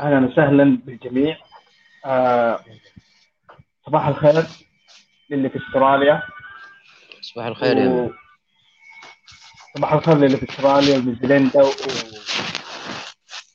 [0.00, 1.38] أهلا وسهلا بالجميع.
[2.04, 2.64] آه
[3.86, 4.44] صباح الخير
[5.30, 6.22] للي في أستراليا.
[7.20, 8.12] صباح الخير يا و...
[9.76, 11.70] صباح الخير للي في أستراليا ونيوزيلندا و...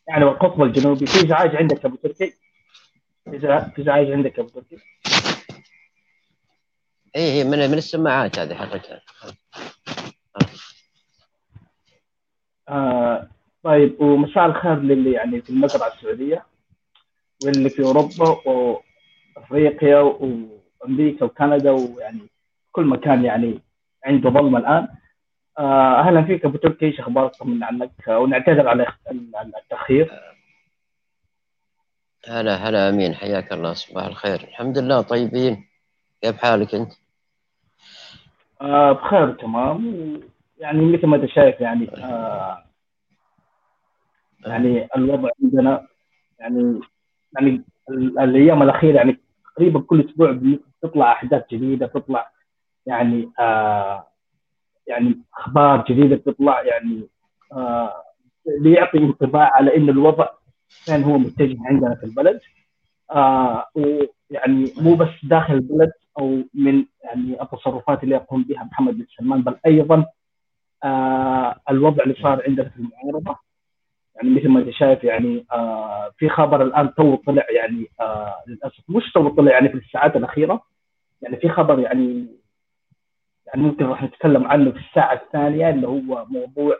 [0.07, 1.05] يعني والقطب الجنوبي.
[1.05, 2.33] في ازعاج عندك يا أبو تركي؟
[3.23, 3.37] في
[3.81, 4.77] ازعاج عندك يا أبو تركي؟
[7.15, 9.01] اي هي من من السماعات هذه حقتها.
[12.69, 13.29] آه
[13.63, 16.45] طيب ومساء الخير للي يعني في المزرعه السعودية
[17.45, 18.49] واللي في أوروبا
[19.37, 22.29] وأفريقيا وأمريكا وكندا ويعني
[22.71, 23.59] كل مكان يعني
[24.05, 24.87] عنده ظلمه الآن.
[25.59, 28.87] آه أهلا فيك أبو تركي إيش أخبارك طمنا عنك ونعتذر على
[29.35, 30.11] على التأخير.
[32.27, 34.41] هلا هلا أمين حياك الله صباح الخير.
[34.41, 35.67] الحمد لله طيبين.
[36.21, 36.91] كيف حالك أنت؟
[38.61, 40.21] آه بخير تمام.
[40.57, 42.63] يعني مثل ما انت شايف يعني آه
[44.45, 45.87] يعني الوضع عندنا
[46.39, 46.79] يعني
[47.35, 49.19] يعني ال- الأيام الأخيرة يعني
[49.55, 50.31] تقريبا كل أسبوع
[50.83, 52.31] بتطلع أحداث جديدة تطلع
[52.85, 54.07] يعني آه
[54.87, 57.07] يعني أخبار جديدة بتطلع يعني
[57.53, 58.03] آه
[58.61, 60.27] ليعطي انطباع على إن الوضع
[60.87, 62.39] كان هو متجه عندنا في البلد.
[63.11, 69.05] آه ويعني مو بس داخل البلد أو من يعني التصرفات اللي يقوم بها محمد بن
[69.17, 70.05] سلمان بل أيضا
[70.83, 73.35] آه الوضع اللي صار عندنا في المعارضة.
[74.15, 78.83] يعني مثل ما انت شايف يعني آه في خبر الآن تو طلع يعني آه للأسف.
[78.89, 80.61] مش تو طلع يعني في الساعات الأخيرة
[81.21, 82.27] يعني في خبر يعني
[83.47, 86.77] يعني ممكن راح نتكلم عنه في الساعة الثانية اللي هو موضوع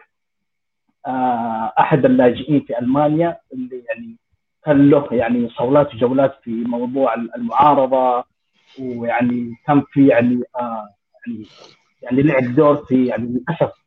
[1.08, 4.18] آه أحد اللاجئين في ألمانيا اللي يعني
[4.66, 8.24] كان له يعني صولات وجولات في موضوع المعارضة
[8.80, 10.90] ويعني كان في يعني آه
[11.28, 11.46] يعني
[12.02, 13.81] يعني لعب دور في يعني للأسف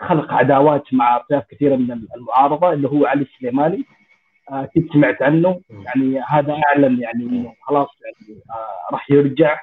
[0.00, 3.84] خلق عداوات مع اطياف كثيرة من المعارضة اللي هو علي السليماني.
[4.50, 5.60] آه، أكيد سمعت عنه.
[5.70, 9.58] يعني هذا اعلن يعني إنه خلاص يعني آه، راح يرجع.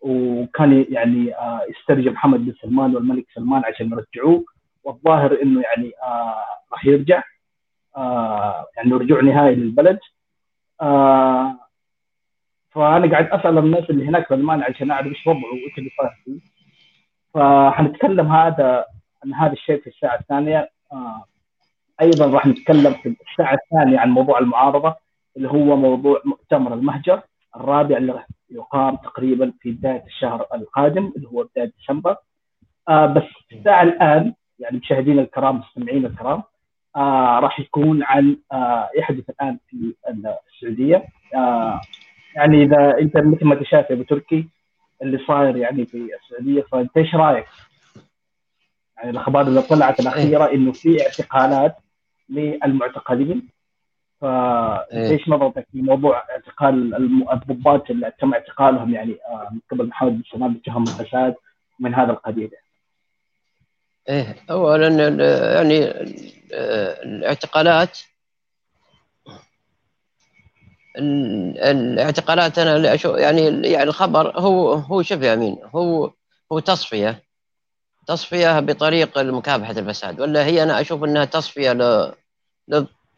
[0.00, 4.44] وكان يعني آه، يسترجع محمد بن سلمان والملك سلمان عشان يرجعوه.
[4.84, 7.22] والظاهر إنه يعني آه، راح يرجع.
[7.96, 9.98] آه، يعني رجوع نهائي للبلد.
[10.80, 11.58] آه،
[12.70, 16.10] فأنا قاعد أسأل الناس اللي هناك في ألمانيا عشان أعرف إيش وضعه وإيش اللي صار
[16.24, 16.40] فيه.
[17.34, 18.84] فحنتكلم هذا
[19.24, 21.24] عن هذا الشيء في الساعة الثانية آه،
[22.00, 24.94] أيضا راح نتكلم في الساعة الثانية عن موضوع المعارضة
[25.36, 27.20] اللي هو موضوع مؤتمر المهجر
[27.56, 32.16] الرابع اللي راح يقام تقريبا في بداية الشهر القادم اللي هو بداية ديسمبر
[32.88, 33.22] آه بس
[33.52, 36.42] الساعة الآن يعني مشاهدينا الكرام مستمعينا الكرام
[36.96, 39.94] آه راح يكون عن آه يحدث الآن في
[40.54, 41.04] السعودية
[41.34, 41.80] آه
[42.36, 44.48] يعني إذا أنت مثل ما أنت شايف يا أبو تركي
[45.02, 47.46] اللي صاير يعني في السعودية فأنت إيش رأيك؟
[48.96, 51.76] يعني الأخبار اللي طلعت الأخيرة إنه في اعتقالات
[52.28, 53.48] للمعتقلين.
[54.20, 55.20] فانت إيه.
[55.28, 56.94] نظرتك في موضوع اعتقال
[57.32, 61.34] الضباط اللي تم اعتقالهم يعني آه، من قبل محمد بن سلمان بتهم الفساد
[61.80, 62.50] من هذا القبيل؟
[64.08, 64.36] إيه.
[64.50, 64.88] اولا
[65.54, 66.54] يعني ال-
[67.02, 67.98] الاعتقالات
[70.98, 76.10] ال- الاعتقالات أنا يعني يعني الخبر هو هو شوف يا أمين هو
[76.52, 77.23] هو تصفية.
[78.06, 82.12] تصفية بطريق مكافحه الفساد ولا هي أنا أشوف إنها تصفية ل-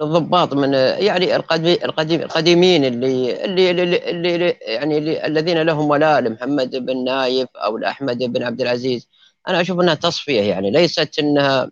[0.01, 6.21] للضباط من يعني القديم القديم القديمين اللي اللي اللي, اللي يعني اللي الذين لهم ولاء
[6.21, 9.09] لمحمد بن نايف أو لأحمد بن عبد العزيز.
[9.49, 11.71] أنا أشوف إنها تصفية يعني ليست إنها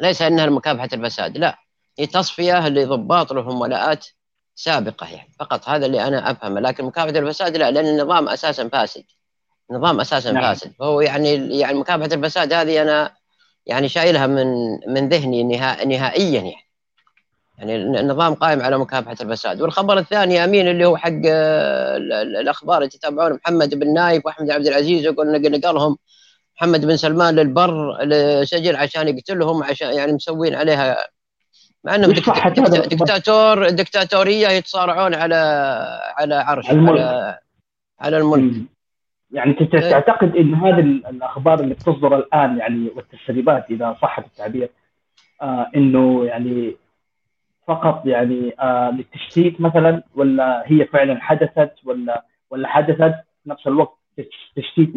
[0.00, 1.58] ليس إنها لمكافحة الفساد لا
[1.98, 4.06] هي تصفية لضباط لهم ولاءات
[4.54, 9.04] سابقة يعني فقط هذا اللي أنا أفهمه لكن مكافحة الفساد لا لأن النظام أساسا فاسد.
[9.70, 10.42] نظام أساسا نعم.
[10.42, 13.12] فاسد فهو يعني يعني مكافحة الفساد هذه أنا
[13.66, 14.46] يعني شايلها من
[14.88, 16.54] من ذهني نها نهائيا يعني
[17.58, 22.12] يعني النظام قائم على مكافحة الفساد والخبر الثاني يا أمين اللي هو حق آه، ال-
[22.12, 25.96] ال- الأخبار اللي تتابعون محمد بن نايف وأحمد عبد العزيز يقول نق- نقلهم
[26.56, 30.96] محمد بن سلمان للبر لسجن عشان يقتلهم عشان يعني مسوين عليها
[31.84, 35.34] مع إنهم وش دكت- صحة دكت- هذا الخبر؟ دكتاتور دكتاتورية يتصارعون على
[36.18, 36.66] على عرش.
[36.70, 37.38] على
[38.00, 38.62] على الملك.
[39.32, 39.90] يعني انت إيه.
[39.90, 44.68] تعتقد إن هذه ال- الأخبار اللي بتصدر الآن يعني والتسريبات إذا صح التعبير
[45.42, 46.76] آه إنه يعني
[47.66, 53.14] فقط يعني آه للتشتيت مثلا ولا هي فعلا حدثت ولا ولا حدثت
[53.44, 54.92] في نفس الوقت تش- تشتيت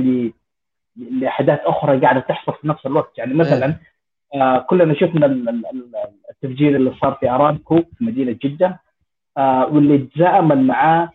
[0.95, 3.75] لأحداث أخرى قاعدة تحصل في نفس الوقت يعني مثلا
[4.35, 5.91] آه كلنا شفنا ال- ال- ال-
[6.29, 8.79] التفجير اللي صار في أرامكو في مدينة جدة
[9.37, 11.09] آه واللي تزامن معاه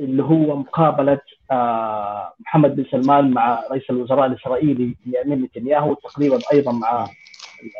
[0.00, 1.20] اللي هو مقابلة
[1.50, 7.06] آه محمد بن سلمان مع رئيس الوزراء الإسرائيلي بنيامين نتنياهو تقريبا أيضا مع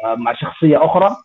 [0.05, 1.17] آه مع شخصية أخرى.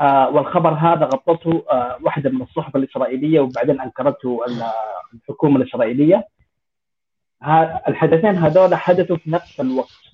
[0.00, 1.64] آه والخبر هذا غطته
[2.02, 4.40] واحدة من الصحف الإسرائيلية وبعدين أنكرته
[5.14, 6.28] الحكومة الإسرائيلية.
[7.88, 10.04] الحدثين هذول حدثوا في نفس الوقت.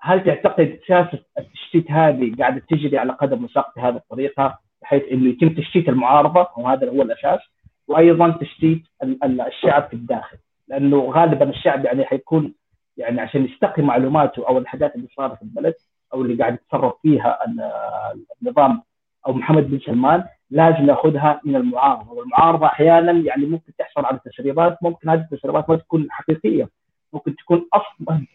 [0.00, 5.48] هل تعتقد سياسة التشتيت هذه قاعدة تجري على قدم وساق بهذه الطريقة بحيث إنه يتم
[5.48, 7.40] تشتيت المعارضة؟ وهذا هو الأساس.
[7.88, 8.82] وأيضا تشتيت
[9.24, 10.36] الشعب في الداخل
[10.68, 12.54] لأنه غالبا الشعب يعني حيكون
[12.96, 15.74] يعني عشان يستقي معلوماته أو الاحداث اللي صارت في البلد
[16.14, 17.38] أو اللي قاعد يتصرف فيها
[18.42, 18.82] النظام
[19.26, 24.78] أو محمد بن سلمان لازم يأخذها من المعارضة والمعارضة أحيانا يعني ممكن تحصل على تسريبات
[24.82, 26.68] ممكن هذه التسريبات ما تكون حقيقية
[27.12, 28.26] ممكن تكون أصلا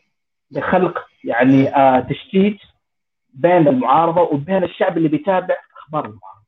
[0.52, 2.58] لخلق يعني آه تشتيت
[3.34, 6.39] بين المعارضة وبين الشعب اللي بيتابع أخبار المعارضة.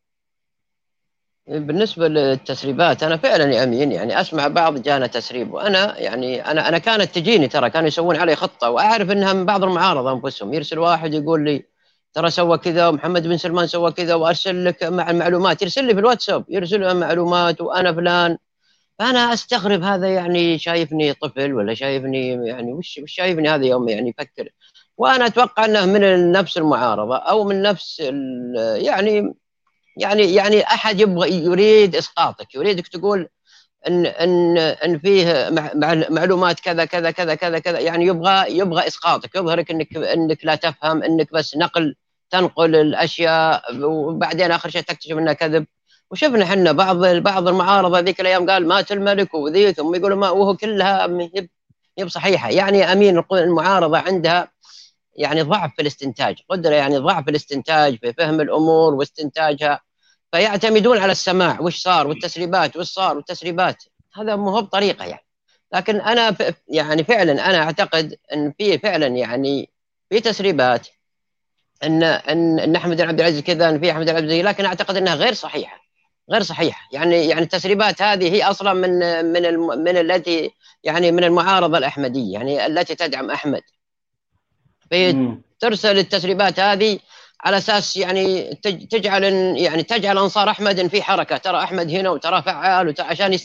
[1.47, 6.77] بالنسبة للتسريبات أنا فعلا يا أمين يعني أسمع بعض جانا تسريب وأنا يعني أنا أنا
[6.77, 11.13] كانت تجيني ترى كانوا يسوون علي خطة وأعرف انها من بعض المعارضه أنفسهم يرسل واحد
[11.13, 11.65] يقول لي
[12.13, 15.99] ترى سوى كذا ومحمد بن سلمان سوى كذا وأرسل لك مع المعلومات يرسل لي في
[15.99, 18.37] الواتساب يرسل معلومات وأنا فلان.
[18.99, 24.09] فأنا أستغرب هذا يعني شايفني طفل ولا شايفني يعني وش وش شايفني هذا يوم يعني
[24.09, 24.49] يفكر.
[24.97, 27.99] وأنا أتوقع إنه من نفس المعارضة أو من نفس
[28.75, 29.33] يعني
[30.01, 33.29] يعني يعني أحد يبغى يريد إسقاطك يريدك تقول
[33.87, 35.49] إن إن إن فيه
[36.09, 41.03] معلومات كذا كذا كذا كذا كذا يعني يبغى يبغى إسقاطك يظهرك إنك إنك لا تفهم
[41.03, 41.95] إنك بس نقل
[42.31, 45.65] تنقل الأشياء وبعدين آخر شيء تكتشف إنها كذب.
[46.11, 50.55] وشفنا إحنا بعض بعض المعارضة ذيك الأيام قال مات الملك وذيك ثم يقولوا ما وهو
[50.57, 51.07] كلها
[51.97, 54.51] هي بصحيحه يعني أمين المعارضة عندها
[55.15, 59.79] يعني ضعف في الاستنتاج قدرة يعني ضعف في الاستنتاج في فهم الأمور واستنتاجها.
[60.31, 63.83] فيعتمدون على السماع وش صار والتسريبات وش صار والتسريبات.
[64.13, 65.25] هذا مو هو بطريقة يعني.
[65.73, 66.35] لكن أنا
[66.67, 69.69] يعني فعلا أنا أعتقد إن في فعلا يعني
[70.09, 70.87] في تسريبات
[71.83, 74.65] ان ان إن أحمد بن عبد العزيز كذا إن في أحمد بن عبد العزيز لكن
[74.65, 75.81] أعتقد إنها غير صحيحة
[76.31, 76.87] غير صحيحة.
[76.91, 80.51] يعني يعني التسريبات هذه هي أصلا من من من التي
[80.83, 83.61] يعني من المعارضة الأحمدية يعني التي تدعم أحمد.
[85.59, 86.99] ترسل التسريبات هذه
[87.43, 88.55] على أساس يعني
[88.91, 89.23] تجعل
[89.57, 91.37] يعني تجعل أنصار أحمد في حركة.
[91.37, 93.39] ترى أحمد هنا وترى فعال عشان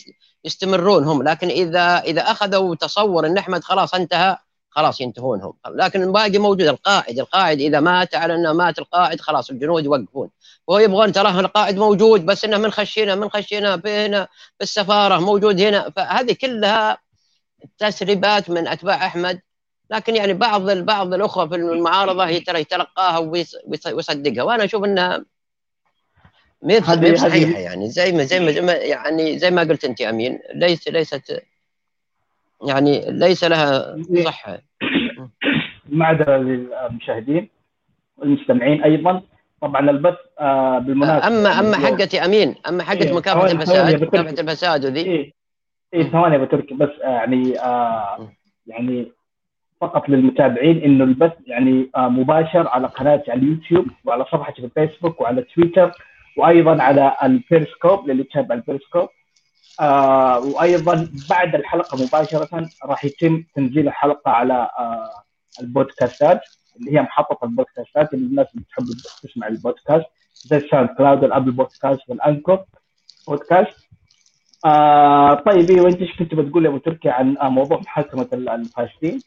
[0.45, 1.23] يستمرون هم.
[1.23, 4.37] لكن إذا إذا أخذوا تصور إن أحمد خلاص انتهى
[4.71, 5.53] خلاص ينتهون هم.
[5.75, 6.61] لكن الباقي موجود.
[6.61, 10.31] القائد القائد إذا مات على إنه مات القائد خلاص الجنود يوقفون.
[10.67, 15.61] وهو يبغون تراه القائد موجود بس إنه من خشينا من خشينا هنا في السفاره موجود
[15.61, 15.91] هنا.
[15.97, 16.99] فهذه كلها
[17.79, 19.41] تسريبات من أتباع أحمد.
[19.91, 23.19] لكن يعني بعض بعض الأخوة في المعارضة هي ترى يتلقاها
[23.93, 24.43] ويصدقها.
[24.43, 25.25] وأنا أشوف إنها
[26.63, 27.89] ما صحيحة يعني.
[27.89, 31.43] زي ما زي ما يعني زي ما قلت أنت أمين ليس ليست
[32.69, 34.59] يعني ليس لها صحة.
[35.89, 37.49] معذره للمشاهدين
[38.17, 39.23] والمستمعين أيضا
[39.63, 41.27] طبعا البث آه بالمناسبة.
[41.27, 45.01] اما أما حقتي أمين أما حقة إيه مكافحة الفساد مكافحة الفساد وذي.
[45.01, 45.35] اي
[45.95, 48.33] إيه ثواني ابو تركي بس يعني آه
[48.67, 49.13] يعني
[49.81, 55.21] فقط للمتابعين إنه البث يعني آه مباشر على قناتي على اليوتيوب وعلى صفحتي في الفيسبوك
[55.21, 55.93] وعلى تويتر
[56.37, 59.09] وأيضا على البيرسكوب للي يتابع البيرسكوب
[59.81, 65.11] آه وأيضا بعد الحلقة مباشرة راح يتم تنزيل الحلقة على آه
[65.61, 66.41] البودكاستات
[66.77, 68.85] اللي هي محطة البودكاستات اللي الناس اللي تحب
[69.23, 72.65] تسمع البودكاست زي ال SoundCloud وال Apple Podcast وال Anchor
[73.29, 73.87] Podcast
[74.65, 79.21] آه طيب أيوه انت إيش كنت بتقول يا أبو تركي عن آه موضوع محاكمة الفاسدين؟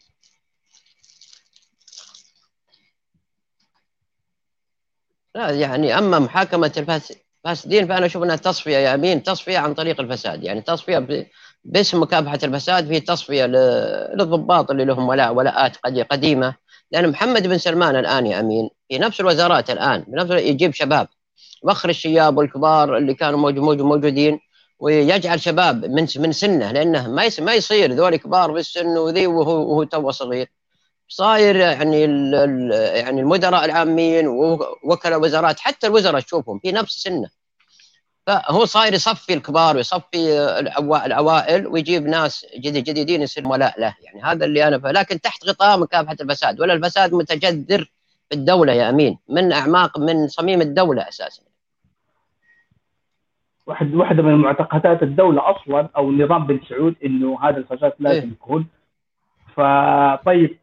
[5.36, 6.72] لا يعني أما محاكمة
[7.46, 11.28] الفاسدين فأنا أشوف أنها تصفية يا أمين تصفية عن طريق الفساد يعني تصفية
[11.64, 15.78] باسم مكافحة الفساد في تصفية للضباط اللي لهم ولاء ولاءات
[16.12, 16.56] قديمة.
[16.92, 21.08] لأن محمد بن سلمان الآن يا أمين في نفس الوزارات الآن بنفس يجيب شباب.
[21.64, 24.40] وخر الشياب والكبار اللي كانوا موجود موجودين
[24.80, 29.84] ويجعل شباب من من سنه لأنه ما ما يصير ذول كبار بالسن وذي وهو وهو
[29.84, 30.48] تو صغير.
[31.12, 32.02] صاير يعني
[33.00, 37.30] يعني المدراء العامين ووكلاء الوزارات حتى الوزراء تشوفهم في نفس سنة.
[38.28, 40.40] فهو صاير يصفي الكبار ويصفي
[41.06, 43.96] العوائل ويجيب ناس جديد جديدين يصير ولاء له.
[44.04, 44.76] يعني هذا اللي أنا.
[44.86, 46.62] لكن تحت غطاء مكافحة الفساد.
[46.62, 47.92] ولا الفساد متجذر
[48.30, 49.18] في الدولة يا أمين.
[49.30, 51.42] من اعماق من صميم الدولة أساسا.
[53.68, 58.32] واحد واحدة من معتقدات الدولة أصلا أو النظام بن سعود إنه هذا الفساد لازم إيه؟
[58.32, 58.68] يكون.
[59.56, 60.59] فطيب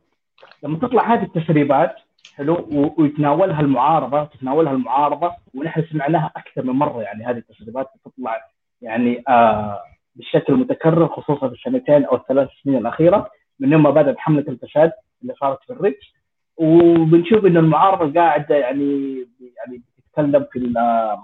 [0.62, 1.96] لما تطلع هذه التسريبات
[2.34, 8.40] حلو ويتناولها المعارضة تتناولها المعارضة ونحن سمعناها أكثر من مرة يعني هذه التسريبات تطلع
[8.82, 9.80] يعني آه
[10.16, 14.92] بشكل متكرر خصوصا في السنتين أو الثلاث سنين الأخيرة من يوم ما بدأت حملة الفساد
[15.22, 16.14] اللي صارت في الريتش.
[16.56, 20.72] وبنشوف انه المعارضة قاعدة يعني يعني نتكلم في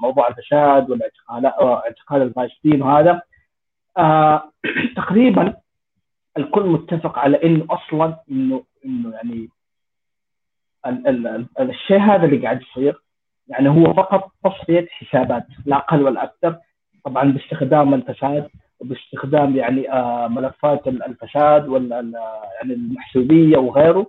[0.03, 3.23] موضوع الفساد والاعتقال اعتقال الفاسدين وهذا.
[3.99, 4.43] آه
[4.97, 5.55] تقريبا
[6.39, 9.49] الكل متفق على إنه أصلا انه إنه يعني
[10.87, 13.03] ال ال ال الشيء هذا اللي قاعد يصير
[13.49, 16.57] يعني هو فقط تصفية حسابات لا أقل ولا أكثر.
[17.05, 18.49] طبعا باستخدام الفساد
[18.81, 21.97] وباستخدام يعني آه ملفات الفساد ولا
[22.55, 24.07] يعني المحسوبية وغيره.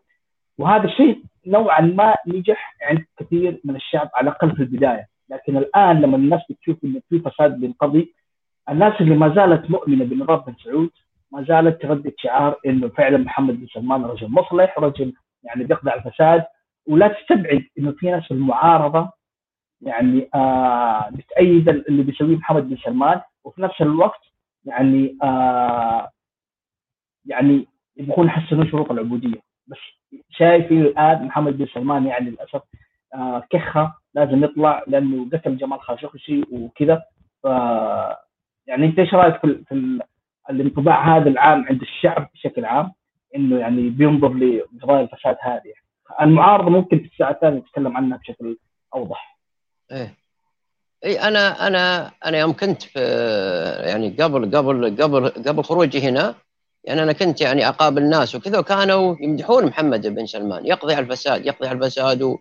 [0.57, 5.07] وهذا الشيء نوعا ما نجح عند كثير من الشعب على الأقل في البداية.
[5.29, 8.13] لكن الآن لما الناس بتشوف إنه في فساد بينقضي
[8.69, 10.89] الناس اللي ما زالت مؤمنة بنظام بن سعود
[11.33, 15.13] ما زالت تردد شعار إنه فعلا محمد بن سلمان رجل مصلح رجل
[15.43, 16.43] يعني بيقضي على الفساد
[16.87, 19.09] ولا تستبعد إنه في ناس في المعارضه
[19.81, 24.21] يعني آه بتأيد اللي بيسويه محمد بن سلمان وفي نفس الوقت
[24.65, 26.09] يعني آه
[27.25, 29.41] يعني يبغون يحسنون شروط العبودية.
[29.67, 29.77] بس
[30.29, 32.61] شايف الآن محمد بن سلمان يعني للأسف
[33.13, 37.03] آه كخة لازم يطلع لأنه قتل جمال خاشقشي وكذا.
[37.43, 37.45] ف
[38.67, 39.99] يعني أنت إيش رأيك في, في
[40.49, 42.91] الانطباع هذا العام عند الشعب بشكل عام
[43.35, 45.73] إنه يعني بينظر لقضايا الفساد هذه.
[46.21, 48.57] المعارضة ممكن في الساعة الثانية نتكلم عنها بشكل
[48.95, 49.37] أوضح.
[49.91, 50.13] إيه.
[51.05, 52.99] اي أنا أنا أنا يوم كنت في
[53.85, 56.35] يعني قبل قبل قبل قبل خروجي هنا
[56.83, 61.45] يعني أنا كنت يعني أقابل ناس وكذا وكانوا يمدحون محمد بن سلمان يقضي على الفساد
[61.45, 62.37] يقضي على الفساد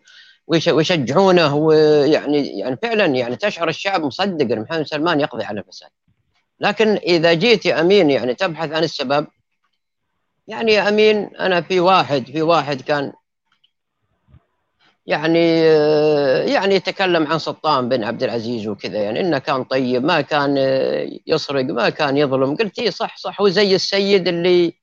[0.47, 5.91] ويشجعونه ويعني يعني فعلا يعني تشعر الشعب مصدق إن محمد بن سلمان يقضي على الفساد.
[6.63, 9.27] لكن إذا جيت يا أمين يعني تبحث عن السبب
[10.49, 13.13] يعني يا أمين أنا في واحد في واحد كان
[15.07, 15.59] يعني
[16.53, 20.57] يعني يتكلم عن سلطان بن عبد العزيز وكذا يعني إنه كان طيب ما كان
[21.27, 22.57] يسرق ما كان يظلم.
[22.57, 23.41] قلت اي صح صح.
[23.41, 24.75] هو زي السيد اللي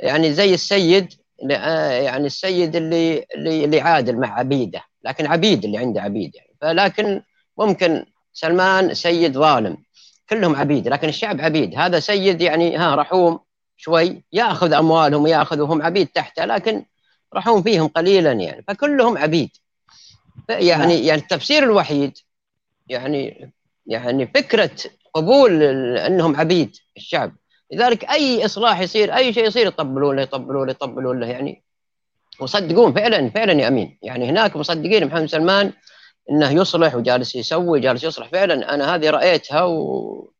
[0.00, 1.12] يعني زي السيد
[1.50, 6.56] يعني السيد اللي اللي, اللي عادل مع عبيده لكن عبيد اللي عنده عبيد يعني.
[6.60, 7.22] فلكن
[7.58, 9.85] ممكن سلمان سيد ظالم.
[10.30, 11.74] كلهم عبيد لكن الشعب عبيد.
[11.74, 13.38] هذا سيد يعني ها رحوم
[13.76, 16.84] شوي ياخذ أموالهم وياخذ وهم عبيد تحته لكن
[17.34, 19.50] رحوم فيهم قليلا يعني فكلهم عبيد.
[20.48, 21.04] يعني نعم.
[21.04, 22.18] يعني التفسير الوحيد
[22.88, 23.52] يعني
[23.86, 24.70] يعني فكرة
[25.14, 25.62] قبول
[25.96, 27.32] أنهم عبيد الشعب.
[27.72, 31.62] لذلك أي إصلاح يصير أي شيء يصير يطبلون له يطبلون له يطبلون له يعني.
[32.40, 33.98] وصدقون فعلا فعلا يا أمين.
[34.02, 35.72] يعني هناك مصدقين محمد سلمان
[36.30, 38.28] إنه يصلح وجالس يسوي جالس يصلح.
[38.28, 40.30] فعلا أنا هذه رأيتها و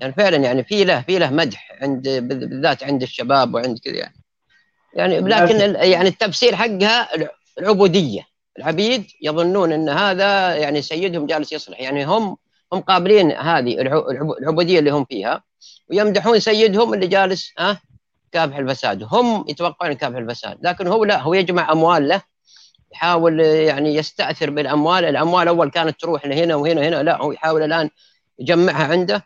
[0.00, 4.16] يعني فعلا يعني في له في له مدح عند بالذات عند الشباب وعند كذا يعني.
[4.94, 7.08] يعني لكن يعني التفسير حقها
[7.58, 8.22] العبودية.
[8.58, 11.80] العبيد يظنون إن هذا يعني سيدهم جالس يصلح.
[11.80, 12.36] يعني هم
[12.72, 13.80] هم قابلين هذه
[14.40, 15.42] العبودية اللي هم فيها
[15.90, 17.80] ويمدحون سيدهم اللي جالس ها
[18.32, 19.08] كافح الفساد.
[19.10, 20.58] هم يتوقعون كافح الفساد.
[20.62, 22.22] لكن هو لا هو يجمع أموال له
[22.92, 25.04] يحاول يعني يستأثر بالأموال.
[25.04, 27.02] الأموال أول كانت تروح لهنا وهنا وهنا.
[27.02, 27.90] لا هو يحاول الآن
[28.38, 29.22] يجمعها عنده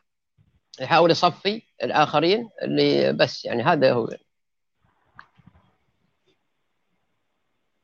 [0.80, 4.08] يحاول يصفي الآخرين اللي بس يعني هذا هو.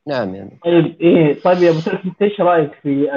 [0.07, 0.59] نعم يعني.
[0.65, 3.17] طيب إيه طيب يا أبو سلف إيش رأيك في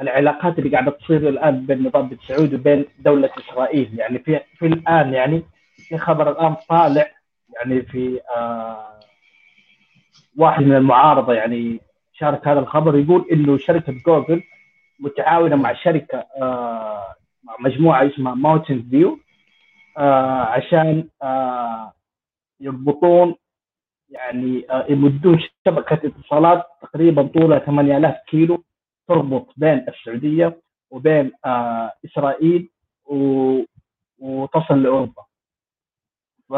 [0.00, 4.66] العلاقات اللي قاعدة تصير الآن بين نظام بن سعود وبين دولة إسرائيل؟ يعني في في
[4.66, 5.42] الآن يعني
[5.76, 7.10] في خبر الآن طالع
[7.54, 8.97] يعني في آه
[10.38, 11.80] واحد من المعارضة يعني
[12.12, 14.42] شارك هذا الخبر يقول إنه شركة جوجل
[15.00, 17.14] متعاونة مع شركة آه
[17.44, 19.18] مع مجموعة اسمها Mountain View
[19.98, 21.92] آه عشان آه
[22.60, 23.34] يربطون
[24.08, 28.64] يعني آه يمدون شبكة اتصالات تقريبا طولها 8000 كيلو
[29.08, 32.70] تربط بين السعودية وبين آه إسرائيل
[33.06, 33.60] و...
[34.18, 35.22] وتصل لأوروبا.
[36.48, 36.54] ف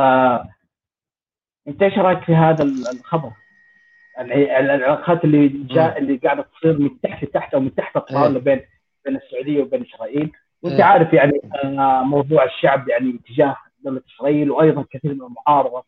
[1.69, 3.33] أنت إيش رأيك في هذا الخبر؟
[4.21, 8.43] العلاقات اللي جاء اللي قاعدة تصير من تحت لتحت أو من تحت الطاوله إيه.
[8.43, 8.61] بين
[9.05, 10.33] بين السعودية وبين إسرائيل.
[10.63, 10.85] وأنت إيه.
[10.85, 11.33] عارف يعني
[11.65, 15.85] آه، موضوع الشعب يعني تجاه دولة إسرائيل وأيضا كثير من المعارضة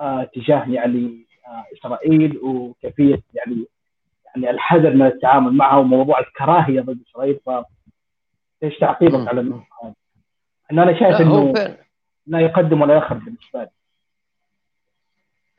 [0.00, 3.66] آه، تجاه يعني آه، إسرائيل وكيفية يعني
[4.26, 7.40] يعني الحذر من التعامل معها وموضوع الكراهية ضد إسرائيل.
[7.46, 7.50] ف
[8.62, 9.94] إيش تعقيبك على النقطه هذه؟
[10.72, 11.52] أنا شايف إنه
[12.26, 13.70] لا يقدم ولا ياخر بالنسبة لي.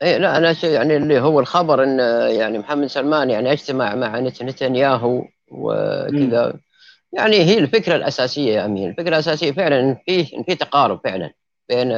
[0.02, 1.98] اي لا أنا شيء يعني اللي هو الخبر إن
[2.36, 6.54] يعني محمد سلمان يعني اجتمع مع نتنياهو وكذا.
[7.12, 11.30] يعني هي الفكرة الأساسية يا امين الفكرة الأساسية فعلا إن في إن في تقارب فعلا
[11.68, 11.90] بين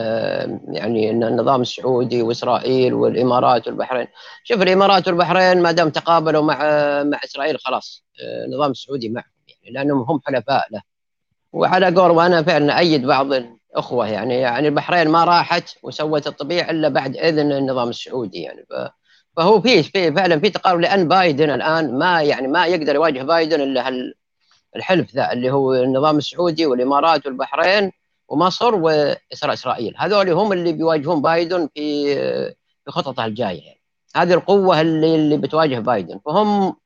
[0.73, 4.07] يعني النظام السعودي وإسرائيل والإمارات والبحرين.
[4.45, 6.59] شوف الإمارات والبحرين ما دام تقابلوا مع
[7.03, 8.05] مع إسرائيل خلاص
[8.47, 9.25] النظام السعودي معهم.
[9.49, 10.83] يعني لأنهم هم حلفاء له.
[11.53, 13.33] وعلى قول وأنا فعلا أيد بعض
[13.75, 18.67] أخوة يعني يعني البحرين ما راحت وسوت الطبيعي إلا بعد إذن النظام السعودي يعني.
[19.37, 23.61] فهو في في فعلا في تقارب لأن بايدن الآن ما يعني ما يقدر يواجه بايدن
[23.61, 24.13] إلا
[24.77, 27.93] الحلف ذا اللي هو النظام السعودي والإمارات والبحرين
[28.29, 32.15] ومصر واسرائيل هذول هم اللي بيواجهون بايدن في
[32.85, 33.79] في خططه الجاية يعني.
[34.17, 36.21] هذه القوة اللي اللي بتواجه بايدن.
[36.27, 36.77] فهم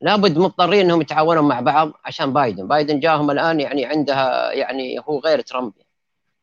[0.00, 2.68] لابد مضطرين إنهم يتعاونون مع بعض عشان بايدن.
[2.68, 5.72] بايدن جاهم الآن يعني عندها يعني هو غير ترامب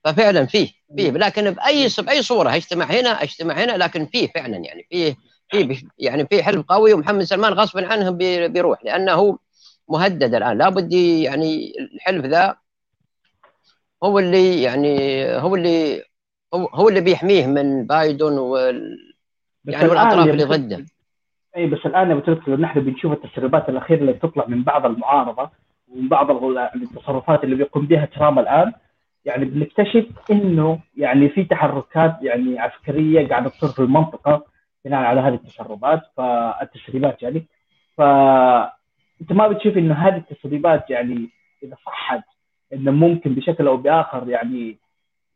[0.06, 1.12] ففعلا فيه فيه.
[1.12, 5.16] لكن بأي بأي صورة اجتمع هنا اجتمع هنا لكن فيه فعلا يعني فيه
[5.52, 8.10] فيه يعني في حلف قوي ومحمد سلمان غصبا عنه
[8.48, 9.38] بيروح لأنه هو
[9.90, 10.58] مهدد الآن.
[10.58, 12.58] لابد يعني الحلف ذا
[14.04, 16.04] هو اللي يعني هو اللي
[16.54, 18.98] هو اللي بيحميه من بايدن وال
[19.66, 20.86] يعني والأطراف اللي ضده.
[21.58, 25.50] إي بس الآن يا ابو نحن بنشوف التسريبات الأخيرة اللي تطلع من بعض المعارضة
[25.88, 26.44] ومن بعض
[26.76, 28.74] التصرفات اللي بيقوم بها ترامب الآن.
[29.26, 34.46] يعني بنكتشف إنه يعني في تحركات يعني عسكرية قاعدة تصير في المنطقة
[34.86, 37.46] بناء على هذه التسربات فالتسريبات يعني.
[37.98, 38.02] ف
[39.22, 41.30] أنت ما بتشوف إنه هذه التسريبات يعني
[41.64, 42.24] إذا صحت
[42.74, 44.78] إنه ممكن بشكل أو بآخر يعني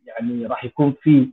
[0.06, 1.30] يعني راح يكون في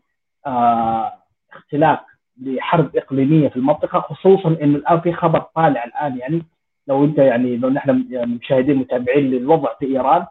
[0.46, 1.12] آه
[1.52, 2.06] اختلاق
[2.42, 6.42] لحرب إقليمية في المنطقة خصوصا إنه الآن في خبر طالع الآن يعني.
[6.88, 10.26] لو أنت يعني لو نحن يعني مشاهدين متابعين للوضع في إيران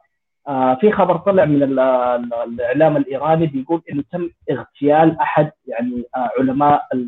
[0.47, 6.87] آه في خبر طلع من الإعلام الإيراني بيقول انه تم اغتيال أحد يعني آه علماء
[6.93, 7.05] آه،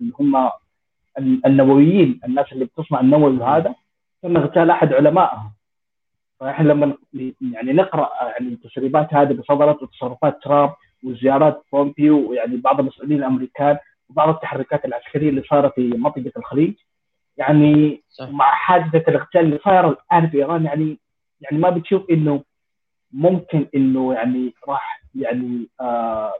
[0.00, 0.50] اللي هم
[1.18, 3.74] النوويين الناس اللي بتصنع النووي وهذا
[4.22, 5.52] تم اغتيال أحد علمائهم.
[6.40, 6.94] فإحنا لما
[7.52, 10.70] يعني نقرأ يعني التسريبات هذه بصدرت وتصرفات ترامب
[11.04, 13.78] وزيارات بومبيو ويعني بعض المسؤولين الأمريكان
[14.10, 16.74] وبعض التحركات العسكرية اللي صارت في منطقة الخليج.
[17.36, 18.28] يعني صح.
[18.28, 20.98] مع حادثة الاغتيال اللي صايرة الآن في إيران يعني
[21.40, 22.42] يعني ما بتشوف إنه
[23.12, 26.32] ممكن إنه يعني راح يعني آه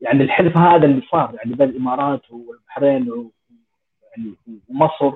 [0.00, 3.30] يعني الحلف هذا اللي صار يعني بين الإمارات والبحرين
[4.10, 4.34] يعني
[4.68, 5.12] ومصر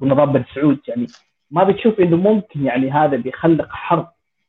[0.00, 1.06] ونظام بن سعود يعني
[1.50, 4.08] ما بتشوف إنه ممكن يعني هذا بيخلق حرب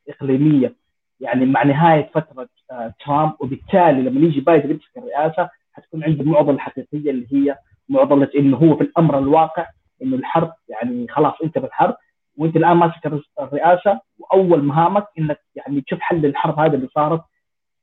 [0.10, 0.76] إقليمية
[1.20, 3.34] يعني مع نهاية فترة آه ترامب.
[3.40, 7.58] وبالتالي لما يجي بايدن يمسك الرئاسة حتكون عنده المعضله الحقيقيه اللي هي
[7.90, 9.66] معضلة إنه هو في الأمر الواقع
[10.02, 11.96] إنه الحرب يعني خلاص انت بالحرب
[12.38, 17.22] وانت الآن ماسك الرئاسة وأول مهامك إنك يعني تشوف حل للحرب هذه اللي صارت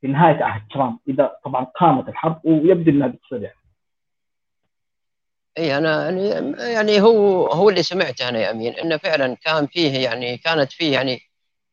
[0.01, 3.57] في نهاية عهد ترامب إذا طبعا قامت الحرب ويبدو إنها بتصير يعني.
[5.57, 9.99] اي أنا يعني يعني هو هو اللي سمعته أنا يا أمين إنه فعلا كان فيه
[9.99, 11.19] يعني كانت فيه يعني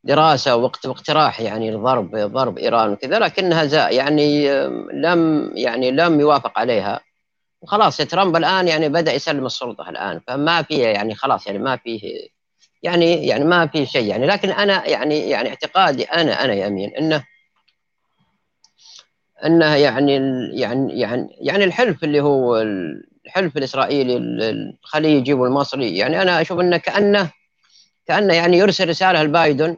[0.05, 4.49] دراسة وقت واقتراح يعني لضرب ضرب إيران وكذا لكنها زا يعني
[4.92, 7.01] لم يعني لم يوافق عليها
[7.62, 12.29] وخلاص ترامب الآن يعني بدأ يسلم السلطة الآن فما فيه يعني خلاص يعني ما فيه
[12.83, 14.27] يعني يعني ما في شيء يعني.
[14.27, 17.25] لكن أنا يعني يعني اعتقادي أنا أنا يا أمين إنه
[19.45, 20.14] إنه يعني
[20.61, 22.62] يعني يعني يعني الحلف اللي هو
[23.27, 27.31] الحلف الإسرائيلي الخليجي والمصري يعني أنا أشوف إنه كأنه
[28.07, 29.77] كأنه يعني يرسل رسالة لبايدن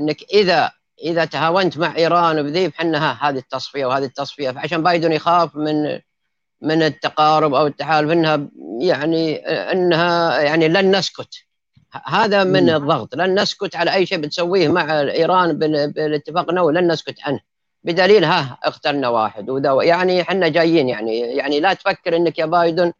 [0.00, 0.70] إنك إذا
[1.04, 4.50] إذا تهاونت مع إيران وبذي فحنا هذه التصفية وهذه التصفية.
[4.50, 6.00] فعشان بايدن يخاف من
[6.62, 8.48] من التقارب أو التحالف إنها
[8.80, 11.47] يعني إنها يعني لن نسكت.
[12.06, 13.14] هذا من الضغط.
[13.14, 16.72] لن نسكت على أي شيء بتسويه مع إيران بالاتفاق النووي.
[16.72, 17.40] لن نسكت عنه.
[17.84, 19.50] بدليل ها اخترنا واحد.
[19.50, 22.92] وذا يعني إحنا جايين يعني يعني لا تفكر إنك يا بايدن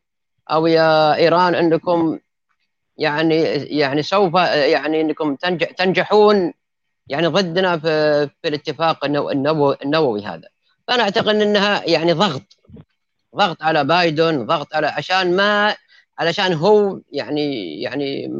[0.51, 2.19] أو يا إيران إنكم
[2.97, 3.43] يعني
[3.79, 6.53] يعني سوف يعني إنكم تنجح تنجحون
[7.09, 10.49] يعني ضدنا في, في الاتفاق النووي, النووي هذا.
[10.89, 12.43] فأنا أعتقد إنها يعني ضغط.
[13.37, 15.77] ضغط على بايدن ضغط على عشان ما
[16.19, 18.33] علشان هو يعني يعني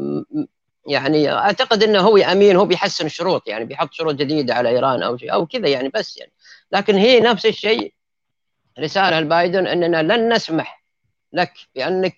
[0.87, 5.17] يعني أعتقد إنه هو أمين هو بيحسن الشروط يعني بيحط شروط جديدة على إيران أو
[5.17, 6.31] شيء أو كذا يعني بس يعني.
[6.71, 7.93] لكن هي نفس الشيء
[8.79, 10.83] رسالة لبايدن إننا لن نسمح
[11.33, 12.15] لك بأنك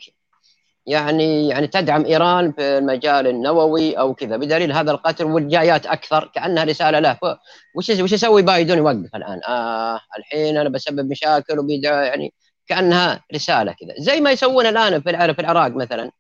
[0.86, 6.64] يعني يعني تدعم إيران في المجال النووي أو كذا بدليل هذا القتل والجايات أكثر كأنها
[6.64, 7.18] رسالة له.
[7.76, 12.34] وش وش يسوي بايدن يوقف الآن؟ آه الحين أنا بسبب مشاكل وبيدعى يعني
[12.72, 13.94] كأنها رسالة كذا.
[13.98, 16.12] زي ما يسوون الآن في في العراق مثلا.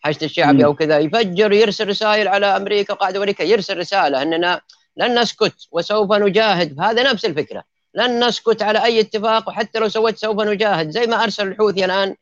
[0.00, 4.60] حشد الشعبي أو كذا يفجر يرسل رسائل على أمريكا قاعدة أمريكا يرسل رسالة أننا
[4.96, 6.80] لن نسكت وسوف نجاهد.
[6.80, 7.64] هذا نفس الفكرة.
[7.94, 10.90] لن نسكت على أي اتفاق وحتى لو سويت سوف نجاهد.
[10.90, 12.14] زي ما أرسل الحوثي الآن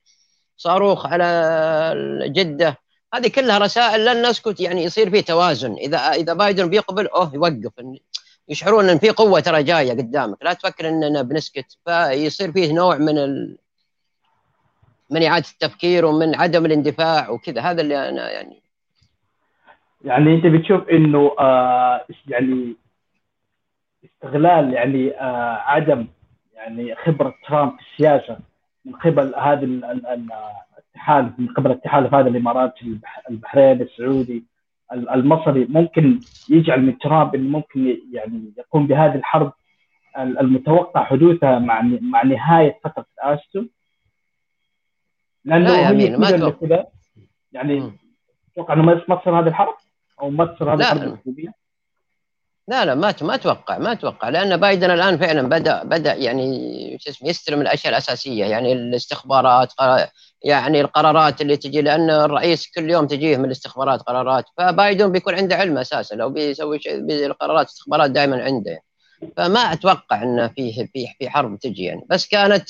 [0.57, 1.27] صاروخ على
[2.27, 2.79] جده
[3.15, 4.61] هذه كلها رسائل لن نسكت.
[4.61, 5.75] يعني يصير في توازن.
[5.75, 7.73] اذا إذا بايدن بيقبل أوه يوقف.
[8.49, 10.39] يشعرون إن في قوة ترى جاية قدامك.
[10.43, 11.67] لا تفكر إننا بنسكت.
[11.85, 13.59] فيصير فيه نوع من ال...
[15.11, 17.61] من إعادة التفكير ومن عدم الاندفاع وكذا.
[17.61, 18.63] هذا اللي أنا يعني
[20.05, 22.77] يعني أنت بتشوف إنه آه يعني
[24.05, 26.07] استغلال يعني آه عدم
[26.55, 28.39] يعني خبرة ترامب في السياسة
[28.85, 29.65] من قبل هذه
[30.79, 32.75] التحالف من قبل التحالف هذا الإمارات
[33.31, 34.45] البحرين السعودي
[34.93, 35.67] المصري.
[35.71, 39.53] ممكن يجعل من ترامب إنه ممكن يعني يقوم بهذه الحرب
[40.19, 43.69] المتوقع حدوثها مع مع نهاية فترة أستون.
[45.45, 46.85] لأنه لا يا امين ما أتوقع.
[47.53, 47.93] يعني
[48.53, 49.75] أتوقع إنه ما تصير هذه الحرب؟
[50.21, 51.19] أو ما تصير هذه الحرب
[52.69, 52.85] لا.
[52.85, 54.29] لا ما ما أتوقع ما أتوقع.
[54.29, 59.73] لأن بايدن الآن فعلا بدا بدأ يعني شو اسمه يستلم الأشياء الأساسية يعني الاستخبارات
[60.45, 64.45] يعني القرارات اللي تجي لأن الرئيس كل يوم تجيه من الاستخبارات قرارات.
[64.59, 66.15] فبايدن بيكون عنده علم أساسا.
[66.15, 68.81] لو بيسوي شيء القرارات استخبارات دائما عنده.
[69.37, 72.07] فما أتوقع إنه فيه في في حرب تجي يعني.
[72.11, 72.69] بس كانت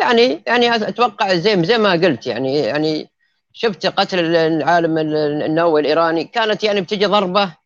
[0.00, 3.10] يعني يعني أتوقع زي زي ما قلت يعني يعني
[3.52, 6.24] شفت قتل العالم النووي الإيراني.
[6.24, 7.56] كانت يعني بتجي ضربة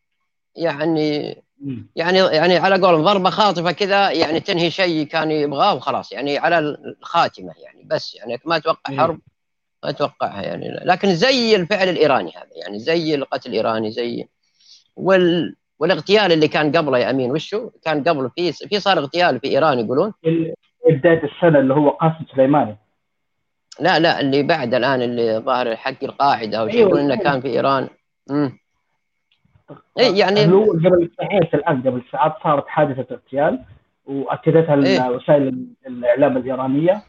[0.56, 1.36] يعني
[1.96, 6.12] يعني يعني على قولهم ضربة خاطفة كذا يعني تنهي شيء كان يبغاه وخلاص.
[6.12, 8.14] يعني على الخاتمة يعني بس.
[8.14, 9.20] يعني ما أتوقع حرب
[9.84, 14.28] ما اتوقعها يعني لكن زي الفعل الإيراني هذا يعني زي القتل الإيراني زي
[14.96, 19.48] وال والاغتيال اللي كان قبله يا أمين وشو؟ كان قبله في في صار اغتيال في
[19.48, 20.12] إيران يقولون.
[20.88, 22.76] بداية السنة اللي هو قاسم سليماني
[23.80, 26.88] لا لا اللي بعد الآن اللي ظاهر حق القاعدة أو شيء أيوة.
[26.88, 27.88] يقول إنه كان في إيران
[28.30, 28.58] امم
[29.98, 33.60] اي يعني هو قبل ساعات الآن قبل ساعات صارت حادثة اغتيال
[34.06, 37.02] وأكدتها إيه؟ وسائل الإعلام الإيرانية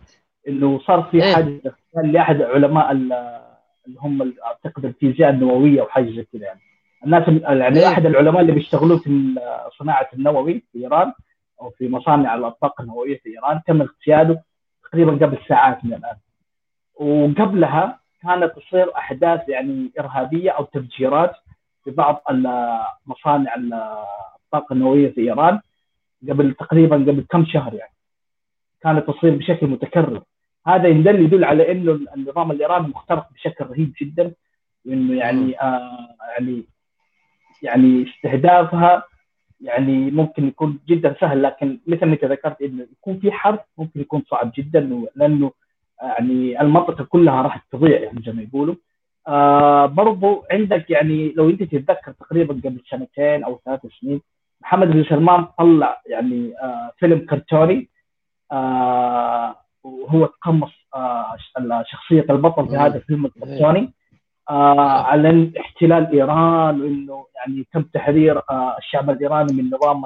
[0.48, 6.06] إنه صار في إيه؟ حادثة اغتيال لأحد علماء اللي هم أعتقد الفيزياء النووية أو حاجة
[6.06, 6.60] زي كذا يعني
[7.06, 9.36] الناس يعني إيه؟ أحد العلماء اللي بيشتغلون في
[9.80, 11.14] صناعة النووي في إيران
[11.62, 14.42] أو في مصانع الطاقه النووية في إيران تم اغتياله
[14.84, 16.18] تقريبا قبل ساعات من الآن.
[16.96, 21.36] وقبلها كانت تصير أحداث يعني إرهابية أو تفجيرات
[21.84, 22.24] في بعض
[23.06, 25.60] مصانع الطاقه النووية في إيران
[26.30, 27.94] قبل تقريبا قبل كم شهر يعني.
[28.82, 30.24] كانت تصير بشكل متكرر.
[30.68, 34.32] هذا يدل يدل على إنه النظام الإيراني مخترق بشكل رهيب جدا
[34.86, 36.64] وانه يعني آه يعني
[37.62, 39.04] يعني استهدافها
[39.62, 44.02] يعني ممكن يكون جدا سهل لكن مثل ما أنت ذكرت إنه يكون في حرب ممكن
[44.02, 45.52] يكون صعب جدا لأنه
[46.02, 48.76] يعني المنطقة كلها راح تضيع يعني زي ما يقولوا.
[49.28, 54.22] آه برضو عندك يعني لو أنت تتذكر تقريبا قبل سنتين أو ثلاث سنين
[54.62, 57.90] محمد بن سلمان طلع يعني آه فيلم كرتوني
[58.52, 61.36] آه وهو تقمص آه
[61.86, 63.94] شخصيه البطل في هذا الفيلم الكرتوني.
[64.50, 70.04] آه على احتلال إيران وإنه يعني تم تحرير آه الشعب الإيراني من نظام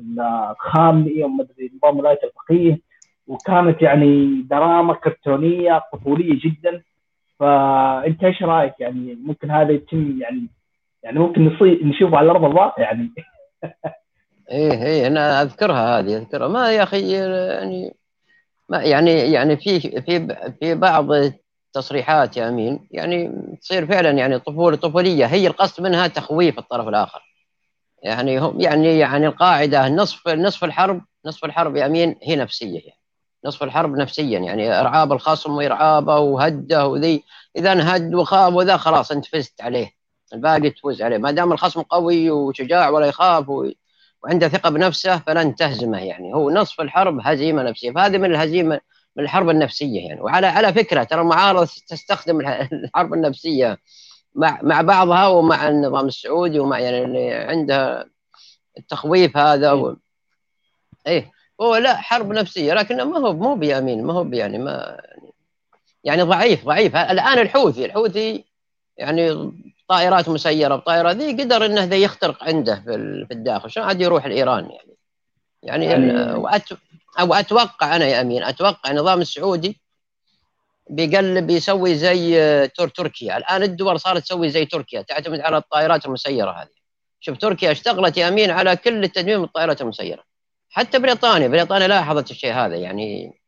[0.00, 2.80] الخامنئي وما أدري نظام ولاية الفقيه.
[3.26, 6.82] وكانت يعني دراما كرتونية طفولية جدا.
[7.38, 10.46] فأنت إيش رأيك؟ يعني ممكن هذا يتم يعني
[11.02, 13.10] يعني ممكن نصير نشوفه على ارض الواقع يعني.
[14.50, 16.48] إيه إيه أنا أذكرها هذه أذكرها.
[16.48, 17.94] ما يا أخي يعني
[18.68, 21.06] ما يعني يعني في في في بعض
[21.70, 27.22] التصريحات يا أمين يعني تصير فعلا يعني طفولة طفولية هي القصد منها تخويف الطرف الآخر.
[28.02, 33.00] يعني هم يعني يعني القاعدة نصف نصف الحرب نصف الحرب يا أمين هي نفسية يعني.
[33.44, 37.22] نصف الحرب نفسيا يعني إرعاب الخصم وإرعابه وهده وذي
[37.56, 39.90] اذا انهد وخاف وذا خلاص أنت فزت عليه.
[40.34, 41.18] الباقي تفوز عليه.
[41.18, 43.70] ما دام الخصم قوي وشجاع ولا يخاف و...
[44.24, 46.34] وعنده ثقة بنفسه فلن تهزمه يعني.
[46.34, 47.92] هو نصف الحرب هزيمة نفسية.
[47.92, 48.80] فهذه من الهزيمة
[49.16, 50.20] من الحرب النفسية يعني.
[50.20, 52.40] وعلى على فكرة ترى المعارضة تستخدم
[52.72, 53.78] الحرب النفسية
[54.34, 58.10] مع مع بعضها ومع النظام السعودي ومع يعني اللي عنده
[58.78, 59.96] التخويف هذا و...
[61.06, 61.30] إيه.
[61.60, 65.00] هو لا حرب نفسية لكنه ما هو مو بيمين ما هو يعني ما
[66.04, 66.96] يعني ضعيف ضعيف.
[66.96, 68.44] الآن الحوثي الحوثي
[68.96, 69.52] يعني
[69.88, 70.76] طائرات مسيرة.
[70.76, 72.82] بطائره ذي قدر إنه ذا يخترق عنده
[73.28, 73.70] في الداخل.
[73.70, 74.96] شلون عاد يروح لايران يعني؟
[75.62, 76.68] يعني, يعني وأت...
[77.18, 79.80] أو أتوقع أنا يا امين أتوقع النظام السعودي
[80.90, 83.36] بيقلب يسوي زي تور تركيا.
[83.36, 86.80] الآن الدول صارت تسوي زي تركيا تعتمد على الطائرات المسيرة هذه.
[87.20, 90.22] شوف تركيا اشتغلت يا امين على كل التدمير الطائرات المسيرة.
[90.70, 93.40] حتى بريطانيا بريطانيا لاحظت الشيء هذا يعني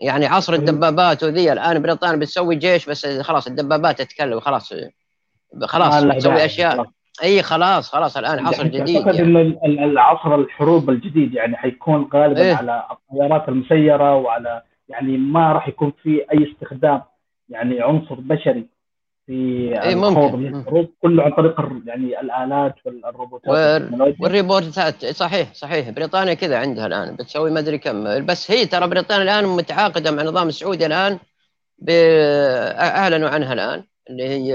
[0.00, 1.52] يعني عصر الدبابات وذي.
[1.52, 4.74] الآن بريطانيا بتسوي جيش بس خلاص الدبابات تتكلم خلاص
[5.64, 6.90] خلاص تسوي أشياء.
[7.22, 9.58] اي خلاص خلاص الآن عصر جديد أعتقد يعني.
[9.64, 15.68] إن العصر الحروب الجديد يعني حيكون غالبا إيه؟ على الطيارات المسيرة وعلى يعني ما راح
[15.68, 17.02] يكون في أي استخدام
[17.48, 18.66] يعني عنصر بشري
[19.26, 19.34] في
[19.82, 20.64] اي ممكن.
[21.02, 23.82] كله عن طريق يعني الآلات والروبوتات
[24.20, 25.90] والريبورتات صحيح صحيح.
[25.90, 28.26] بريطانيا كذا عندها الآن بتسوي ما أدري كم.
[28.26, 31.18] بس هي ترى بريطانيا الآن متعاقدة مع النظام السعودي الآن
[32.78, 33.84] أعلنوا عنها الآن.
[34.10, 34.48] اللي هي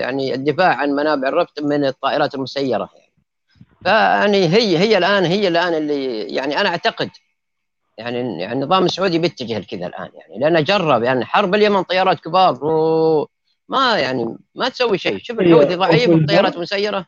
[0.00, 2.88] يعني الدفاع عن منابع الرفط من الطائرات المسيرة.
[2.94, 3.12] يعني
[3.84, 7.10] فيعني هي هي الآن هي الآن اللي يعني أنا أعتقد
[7.98, 12.58] يعني يعني النظام السعودي بيتجه لكذا الآن يعني لأنه جرب يعني حرب اليمن طيارات كبار
[12.64, 15.18] وما يعني ما تسوي شيء.
[15.18, 17.06] شوف الحوثي ضعيف والطيارات مسيرة.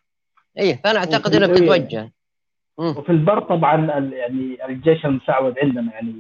[0.59, 2.13] اي فأنا أعتقد انها بتتوجه
[2.79, 6.15] وفي البر طبعا يعني الجيش المساعد عندنا يعني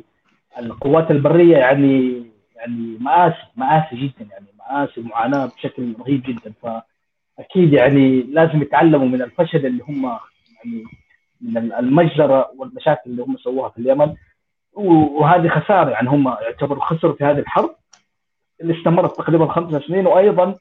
[0.58, 2.24] القوات البرية يعني
[2.56, 4.46] يعني مآسي مآسي جدا يعني.
[4.70, 6.52] مآسي معاناه بشكل رهيب جدا.
[6.62, 10.84] فأكيد يعني لازم يتعلموا من الفشل اللي هم يعني
[11.40, 14.14] من المجزرة والمشاكل اللي هم سووها في اليمن.
[14.72, 17.70] وهذه خسارة يعني هم يعتبروا خسروا في هذه الحرب
[18.60, 20.06] اللي استمرت تقريبا خمس سنين.
[20.06, 20.54] وأيضا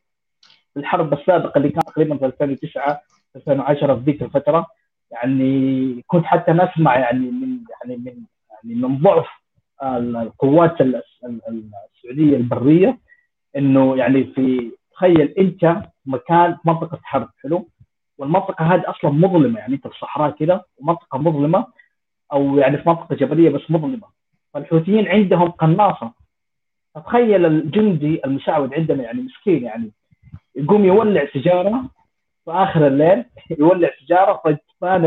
[0.78, 3.02] الحرب السابقة اللي كانت تقريبا في 2009
[3.36, 4.68] 2010 في ذيك الفترة.
[5.12, 9.28] يعني كنت حتى نسمع يعني من يعني من يعني من ضعف
[9.84, 12.98] القوات السعودية البرية
[13.58, 17.70] إنه يعني في تخيل أنت مكان منطقة حرب حلو؟
[18.18, 21.68] والمنطقة هذه أصلا مظلمة يعني أنت في الصحراء كذا ومنطقة مظلمة
[22.34, 24.08] أو يعني في منطقة جبلية بس مظلمة.
[24.54, 26.12] فالحوثيين عندهم قناصة.
[26.96, 29.92] فتخيل الجندي المشعوذ عندنا يعني مسكين يعني
[30.56, 31.90] يقوم يولع سيجارة
[32.46, 33.26] في آخر الليل
[33.60, 35.06] يولع سيجارة فتبان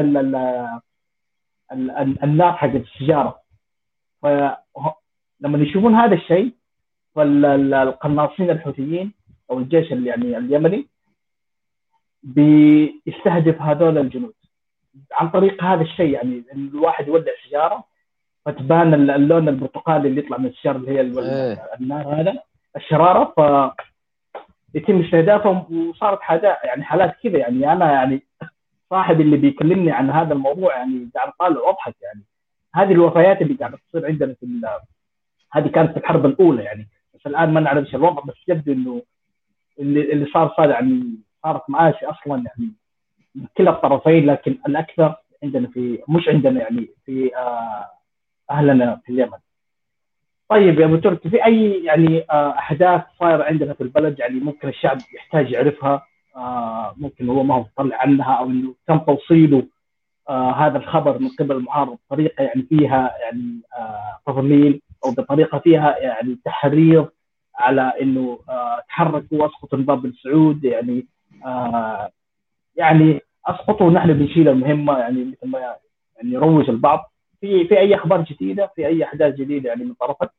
[2.22, 3.38] النار حقت السيجارة.
[4.22, 6.55] فلما يشوفون هذا الشيء
[7.16, 9.12] فالقناصين الحوثيين
[9.50, 10.86] أو الجيش يعني اليمني
[12.22, 14.34] بيستهدف هذول الجنود.
[15.12, 17.84] عن طريق هذا الشيء يعني الواحد يولع سيجاره
[18.44, 21.62] فتبان اللون البرتقالي اللي يطلع من السيجاره اللي هي إيه.
[21.80, 22.42] النار هذا
[22.76, 23.40] الشرارة ف
[24.74, 25.88] يتم استهدافهم.
[25.88, 27.72] وصارت حاجات يعني حالات كذا يعني.
[27.72, 28.22] أنا يعني
[28.90, 32.22] صاحبي اللي بيكلمني عن هذا الموضوع يعني قاعد طالع وأضحك يعني.
[32.74, 34.60] هذه الوفيات اللي قاعدة تصير عندنا في
[35.52, 36.88] هذه كانت في الحرب الأولى يعني.
[37.16, 39.02] بس الان ما نعرف إيش الوضع بس يبدو إنه
[39.78, 42.72] اللي اللي صار صار يعني صارت مآسي أصلا يعني
[43.34, 47.86] من كلا الطرفين لكن الأكثر عندنا في مش عندنا يعني في آه،
[48.50, 49.38] أهلنا في اليمن.
[50.48, 54.68] طيب يا أبو تركي في أي يعني آه، أحداث صايرة عندنا في البلد يعني ممكن
[54.68, 56.02] الشعب يحتاج يعرفها
[56.36, 59.66] آه، ممكن هو ما هو مطلع عنها أو إنه تم توصيله
[60.30, 63.60] هذا الخبر من قبل المعارض بطريقه يعني فيها يعني
[64.26, 67.08] تضليل أو بطريقة فيها يعني تحريض
[67.58, 68.38] على إنه
[68.88, 71.06] تحركوا واسقطوا النظام بن سعود يعني
[72.76, 77.12] يعني اسقطوا ونحن بنشيل المهمة يعني مثل ما يعني يروج البعض.
[77.40, 80.30] في في أي أخبار جديدة؟ في أي أحداث جديدة يعني من طرفك؟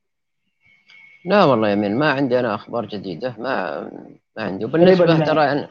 [1.26, 3.82] لا والله يا مين ما عندي أنا أخبار جديدة ما
[4.38, 4.66] ما عندي.
[4.66, 5.68] وبالنسبة يعني ترى أنا...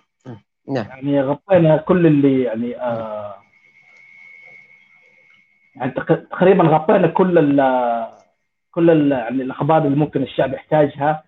[0.68, 0.86] نعم.
[0.88, 3.34] يعني غطينا كل اللي يعني آه
[5.76, 5.90] يعني
[6.30, 7.60] تقريبا غطينا كل ال
[8.76, 11.24] كل يعني الأخبار اللي ممكن الشعب يحتاجها.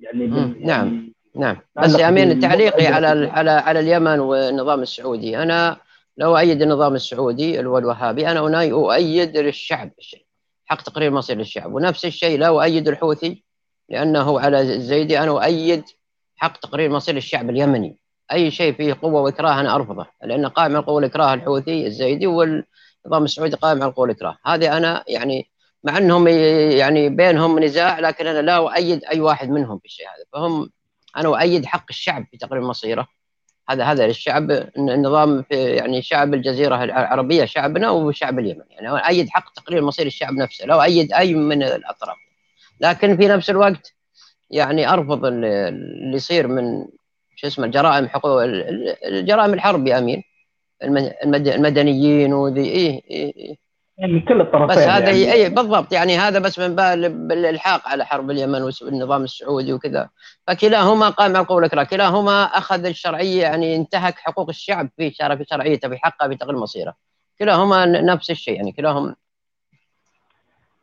[0.00, 1.56] يعني, نعم يعني نعم.
[1.76, 5.42] بس يا أمين تعليقي على على على اليمن والنظام السعودي.
[5.42, 5.76] أنا
[6.18, 9.90] لو أؤيد النظام السعودي اللي هو الوهابي أنا أؤيد للشعب
[10.66, 11.74] حق تقرير مصير للشعب.
[11.74, 13.42] ونفس الشيء لا أؤيد الحوثي
[13.88, 15.84] لأنه على الزيدي أنا أؤيد
[16.36, 17.96] حق تقرير مصير الشعب اليمني.
[18.32, 20.06] أي شيء فيه قوة وإكراه أنا أرفضه.
[20.24, 25.04] لأن قائم على القوه والاكراه الحوثي الزيدي والنظام السعودي قائم على القوه والاكراه هذه أنا
[25.08, 25.46] يعني
[25.86, 26.28] مع انهم
[26.78, 30.24] يعني بينهم نزاع لكن أنا لا اؤيد اي واحد منهم في الشيء هذا.
[30.32, 30.70] فهم
[31.16, 33.08] أنا اؤيد حق الشعب في تقرير مصيره.
[33.68, 38.64] هذا هذا للشعب النظام في يعني شعب الجزيرة العربية شعبنا وشعب اليمن.
[38.70, 42.16] يعني أؤيد حق تقرير مصير الشعب نفسه لا أؤيد أي من الأطراف.
[42.80, 43.94] لكن في نفس الوقت
[44.50, 46.86] يعني أرفض اللي يصير من
[47.36, 48.42] شو اسمه الجرائم حقوق
[49.06, 50.22] الجرائم الحرب يا امين
[51.54, 53.65] المدنيين وذي إيه, إيه, إيه.
[53.98, 55.32] يعني من كل الطرفين بس هذا يعني.
[55.32, 60.08] أي بالضبط يعني هذا بس من باب الإلحاق على حرب اليمن والنظام السعودي وكذا.
[60.46, 65.96] فكلاهما قام على قولك كلاهما أخذ الشرعية يعني انتهك حقوق الشعب في في شرعيته في
[65.96, 66.94] حقه في تقرير مصيره
[67.38, 69.16] كلاهما نفس الشيء يعني كلاهم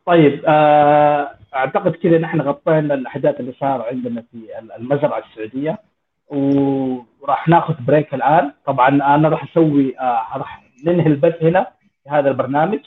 [0.06, 4.38] طيب آه أعتقد كذا نحن غطينا الأحداث اللي صار عندنا في
[4.78, 5.80] المزرعة السعودية
[6.28, 8.52] وراح ناخذ بريك الآن.
[8.66, 11.68] طبعا أنا راح أسوي آه راح ننهي البث هنا
[12.04, 12.80] في هذا البرنامج.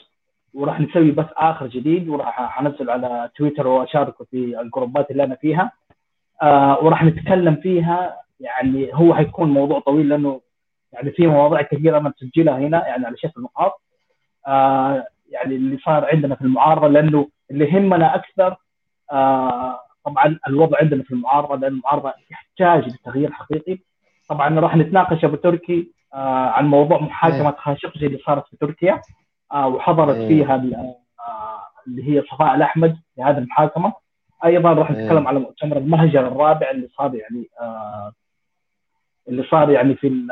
[0.57, 5.71] وراح نسوي بث آخر جديد وراح انزل على تويتر وأشاركه في الجروبات اللي أنا فيها.
[6.41, 10.41] آه وراح نتكلم فيها يعني هو حيكون موضوع طويل لأنه
[10.93, 13.81] يعني في مواضيع كثيرة أنا مسجلها هنا يعني على شكل نقاط.
[14.47, 18.55] آه يعني اللي صار عندنا في المعارضة لأنه اللي يهمنا أكثر
[19.11, 23.77] آه طبعا الوضع عندنا في المعارضة لأن المعارضة تحتاج لتغيير حقيقي.
[24.29, 27.55] طبعا راح نتناقش أبو تركي آه عن موضوع محاكمة إيه.
[27.57, 29.01] خاشقجي اللي صارت في تركيا.
[29.55, 30.27] وحضرت إيه.
[30.27, 33.93] فيها آه، اللي هي صفاء الأحمد في هذه المحاكمة
[34.45, 35.05] أيضا راح إيه.
[35.05, 38.11] نتكلم على مؤتمر المهجر الرابع اللي صار يعني آه،
[39.27, 40.27] اللي صار يعني في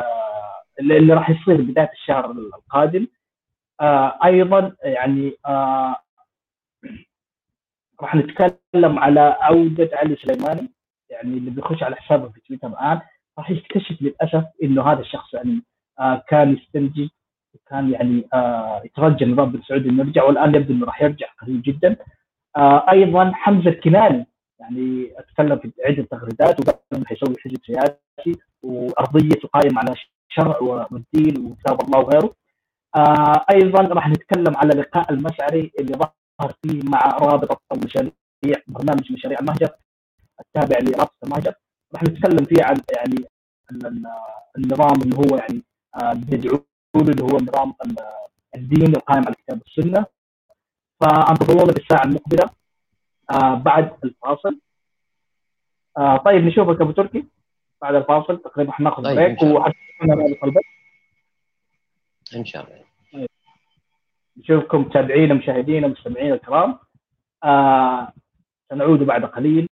[0.79, 3.07] اللي راح يصير بداية الشهر القادم
[4.23, 5.37] أيضا يعني
[8.01, 10.71] راح نتكلم على عودة علي سليماني
[11.09, 13.01] يعني اللي بيخش على حسابه في تويتر الآن
[13.37, 15.63] راح يكتشف للأسف إنه هذا الشخص يعني
[15.99, 17.09] آه كان يستنتج
[17.55, 21.61] وكان يعني آه يترجى النظام بن سعود إنه يرجع والآن يبدو إنه راح يرجع قريب
[21.65, 21.95] جدا.
[22.57, 24.27] آه أيضا حمزة الكناني
[24.59, 29.93] يعني أتكلم في عدة تغريدات وقال إنه حيسوي حزب سياسي وارضيته قائمة على
[30.29, 32.35] الشرع والدين وكتاب الله وغيره.
[32.95, 38.11] آه أيضا راح نتكلم على لقاء المشعري اللي ظهر فيه مع رابطه المشاريع
[38.67, 39.69] برنامج مشاريع المهجر
[40.39, 41.53] التابع لرابطه المهجر
[41.93, 43.15] راح نتكلم فيه عن يعني
[44.57, 45.61] النظام اللي هو يعني
[46.13, 46.59] بيدعو
[46.95, 47.73] آه اللي هو نظام
[48.55, 50.05] الدين القائم على الكتاب والسنة
[51.01, 52.49] فانتظرونا بالساعة المقبلة
[53.31, 54.59] آه بعد الفاصل.
[55.97, 57.25] آه طيب نشوفك ابو تركي
[57.81, 58.41] بعد الفاصل.
[58.41, 59.73] تقريبا حناخذ طيب بريك وحناخذ
[62.35, 62.85] إن شاء الله.
[64.37, 66.79] نشوفكم متابعينا مشاهدينا مستمعينا الكرام.
[67.43, 68.13] آه
[68.69, 69.67] سنعود بعد قليل.